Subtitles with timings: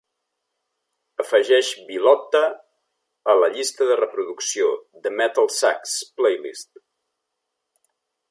[1.23, 2.41] Afegeix Villotta
[3.33, 4.71] a la llista de reproducció
[5.05, 6.83] The MetalSucks Playlist